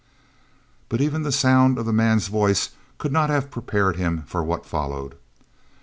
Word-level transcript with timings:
But 0.89 0.99
even 0.99 1.21
the 1.21 1.31
sound 1.31 1.77
of 1.77 1.85
the 1.85 1.93
man's 1.93 2.25
voice 2.27 2.71
could 2.97 3.11
not 3.11 3.29
have 3.29 3.51
prepared 3.51 3.97
him 3.97 4.23
for 4.23 4.41
what 4.43 4.65
followed. 4.65 5.13